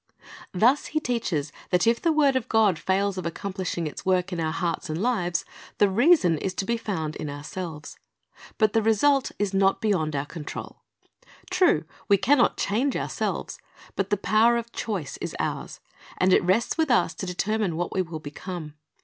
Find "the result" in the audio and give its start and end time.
8.73-9.31